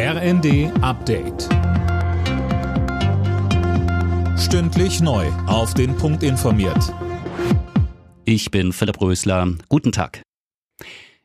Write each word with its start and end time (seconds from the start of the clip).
RND 0.00 0.70
Update. 0.80 1.48
Stündlich 4.38 5.00
neu. 5.00 5.26
Auf 5.48 5.74
den 5.74 5.96
Punkt 5.96 6.22
informiert. 6.22 6.94
Ich 8.24 8.52
bin 8.52 8.72
Philipp 8.72 9.00
Rösler. 9.00 9.54
Guten 9.68 9.90
Tag. 9.90 10.22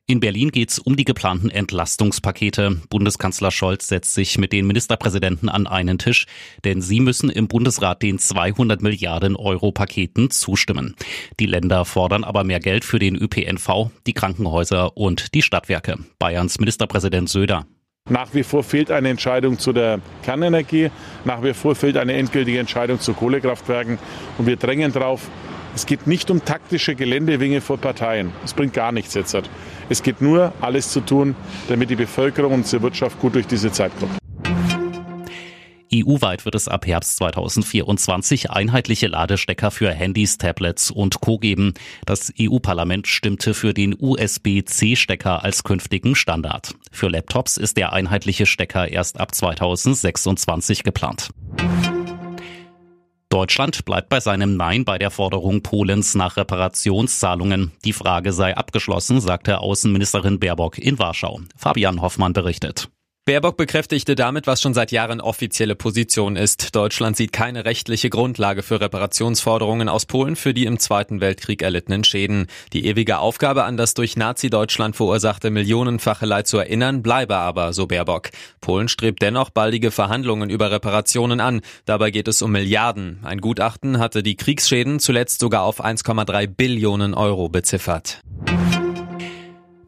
In 0.08 0.20
Berlin 0.20 0.50
geht 0.50 0.72
es 0.72 0.80
um 0.80 0.96
die 0.96 1.06
geplanten 1.06 1.52
Entlastungspakete. 1.52 2.82
Bundeskanzler 2.90 3.52
Scholz 3.52 3.88
setzt 3.88 4.16
sich 4.16 4.40
mit 4.40 4.52
den 4.52 4.66
Ministerpräsidenten 4.66 5.50
an 5.50 5.68
einen 5.68 6.00
Tisch, 6.00 6.26
denn 6.64 6.82
sie 6.82 7.00
müssen 7.00 7.30
im 7.30 7.48
Bundesrat 7.48 8.02
den 8.02 8.18
200 8.18 8.82
Milliarden 8.82 9.36
Euro 9.36 9.72
Paketen 9.72 10.32
zustimmen. 10.32 10.96
Die 11.40 11.46
Länder 11.46 11.86
fordern 11.86 12.24
aber 12.24 12.44
mehr 12.44 12.60
Geld 12.60 12.86
für 12.86 12.98
den 12.98 13.16
ÖPNV, 13.16 13.92
die 14.08 14.14
Krankenhäuser 14.14 14.98
und 14.98 15.36
die 15.36 15.44
Stadtwerke. 15.44 16.00
Bayerns 16.18 16.60
Ministerpräsident 16.60 17.30
Söder. 17.30 17.68
Nach 18.10 18.34
wie 18.34 18.44
vor 18.44 18.64
fehlt 18.64 18.92
eine 18.92 19.10
Entscheidung 19.10 19.58
zu 19.58 19.72
der 19.72 20.02
Kernenergie. 20.24 20.92
Nach 21.24 21.42
wie 21.42 21.54
vor 21.54 21.74
fehlt 21.74 21.96
eine 21.96 22.14
endgültige 22.14 22.60
Entscheidung 22.60 23.00
zu 23.00 23.14
Kohlekraftwerken. 23.14 23.98
Und 24.38 24.46
wir 24.46 24.58
drängen 24.58 24.92
darauf, 24.92 25.30
es 25.74 25.86
geht 25.86 26.06
nicht 26.06 26.30
um 26.30 26.44
taktische 26.44 26.96
Geländewinge 26.96 27.62
vor 27.62 27.78
Parteien. 27.78 28.34
Es 28.44 28.54
bringt 28.54 28.74
gar 28.74 28.92
nichts 28.92 29.14
jetzt. 29.14 29.36
Es 29.90 30.04
geht 30.04 30.22
nur, 30.22 30.52
alles 30.60 30.90
zu 30.92 31.00
tun, 31.00 31.34
damit 31.70 31.90
die 31.90 31.96
Bevölkerung 31.96 32.54
und 32.54 32.72
die 32.72 32.82
Wirtschaft 32.82 33.20
gut 33.22 33.36
durch 33.36 33.48
diese 33.48 33.72
Zeit 33.72 33.92
kommt. 33.98 34.23
EU-weit 35.94 36.46
wird 36.46 36.56
es 36.56 36.68
ab 36.68 36.88
Herbst 36.88 37.18
2024 37.18 38.50
einheitliche 38.50 39.08
Ladestecker 39.08 39.70
für 39.70 39.92
Handys, 39.92 40.38
Tablets 40.38 40.90
und 40.90 41.22
Co. 41.22 41.38
geben. 41.38 41.74
Das 42.06 42.34
EU-Parlament 42.40 43.08
stimmte 43.08 43.54
für 43.54 43.74
den 43.74 43.96
USB-C-Stecker 43.98 45.44
als 45.44 45.64
künftigen 45.64 46.16
Standard. 46.16 46.74
Für 46.92 47.10
Laptops 47.10 47.58
ist 47.58 47.78
der 47.78 47.94
einheitliche 47.94 48.46
Stecker 48.46 48.88
erst 48.88 49.20
ab 49.20 49.36
2026 49.36 50.84
geplant. 50.84 51.30
Deutschland 53.30 53.86
bleibt 53.86 54.10
bei 54.10 54.20
seinem 54.20 54.58
Nein 54.58 54.86
bei 54.86 54.98
der 54.98 55.10
Forderung 55.10 55.64
Polens 55.64 56.16
nach 56.16 56.38
Reparationszahlungen. 56.38 57.72
Die 57.84 57.94
Frage 57.94 58.32
sei 58.32 58.56
abgeschlossen, 58.56 59.22
sagte 59.22 59.60
Außenministerin 59.60 60.40
Baerbock 60.40 60.78
in 60.78 61.00
Warschau. 61.00 61.42
Fabian 61.56 62.02
Hoffmann 62.02 62.34
berichtet. 62.34 62.90
Baerbock 63.26 63.56
bekräftigte 63.56 64.16
damit, 64.16 64.48
was 64.48 64.62
schon 64.62 64.74
seit 64.74 64.92
Jahren 64.92 65.22
offizielle 65.22 65.76
Position 65.76 66.36
ist. 66.36 66.76
Deutschland 66.76 67.16
sieht 67.16 67.32
keine 67.32 67.64
rechtliche 67.64 68.10
Grundlage 68.10 68.64
für 68.64 68.82
Reparationsforderungen 68.82 69.88
aus 69.88 70.06
Polen 70.06 70.36
für 70.36 70.54
die 70.54 70.66
im 70.66 70.78
Zweiten 70.78 71.22
Weltkrieg 71.22 71.62
erlittenen 71.62 72.04
Schäden. 72.04 72.48
Die 72.74 72.86
ewige 72.86 73.20
Aufgabe, 73.20 73.64
an 73.64 73.78
das 73.78 73.94
durch 73.94 74.18
Nazi-Deutschland 74.18 74.98
verursachte 74.98 75.52
millionenfache 75.52 76.26
Leid 76.26 76.48
zu 76.48 76.58
erinnern, 76.58 77.02
bleibe 77.02 77.38
aber, 77.38 77.72
so 77.72 77.88
Baerbock. 77.88 78.32
Polen 78.60 78.90
strebt 78.90 79.22
dennoch 79.22 79.52
baldige 79.52 79.92
Verhandlungen 79.92 80.50
über 80.50 80.72
Reparationen 80.72 81.40
an. 81.40 81.62
Dabei 81.86 82.12
geht 82.12 82.28
es 82.28 82.42
um 82.42 82.52
Milliarden. 82.52 83.20
Ein 83.24 83.40
Gutachten 83.40 84.00
hatte 84.00 84.22
die 84.22 84.36
Kriegsschäden 84.36 85.00
zuletzt 85.00 85.40
sogar 85.40 85.64
auf 85.64 85.82
1,3 85.82 86.46
Billionen 86.48 87.14
Euro 87.14 87.48
beziffert. 87.48 88.20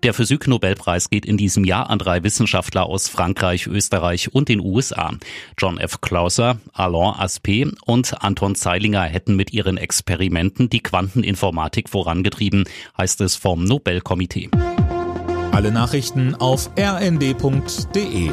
Der 0.06 0.14
Physik-Nobelpreis 0.14 1.10
geht 1.10 1.26
in 1.26 1.36
diesem 1.36 1.64
Jahr 1.64 1.90
an 1.90 1.98
drei 1.98 2.22
Wissenschaftler 2.22 2.86
aus 2.86 3.08
Frankreich, 3.08 3.66
Österreich 3.66 4.32
und 4.32 4.50
den 4.50 4.60
USA. 4.60 5.14
John 5.58 5.80
F. 5.80 6.00
Clauser, 6.00 6.60
Alain 6.74 7.16
Aspect 7.18 7.72
und 7.88 8.22
Anton 8.22 8.54
Zeilinger 8.54 9.02
hätten 9.02 9.36
mit 9.36 9.52
ihren 9.52 9.78
Experimenten 9.78 10.70
die 10.70 10.84
Quanteninformatik 10.84 11.90
vorangetrieben, 11.90 12.66
heißt 12.96 13.20
es 13.22 13.36
vom 13.36 13.64
Nobelkomitee. 13.64 14.52
Alle 15.52 15.72
Nachrichten 15.72 16.36
auf 16.36 16.70
rnd.de 16.78 18.30